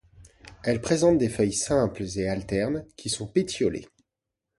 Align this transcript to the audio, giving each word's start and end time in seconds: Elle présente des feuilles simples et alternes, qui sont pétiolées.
Elle 0.63 0.81
présente 0.81 1.19
des 1.19 1.29
feuilles 1.29 1.53
simples 1.53 2.05
et 2.15 2.27
alternes, 2.27 2.85
qui 2.97 3.07
sont 3.07 3.27
pétiolées. 3.27 3.87